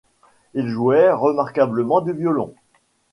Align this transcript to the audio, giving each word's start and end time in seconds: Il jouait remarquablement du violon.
Il 0.55 0.67
jouait 0.67 1.11
remarquablement 1.11 2.01
du 2.01 2.11
violon. 2.13 2.55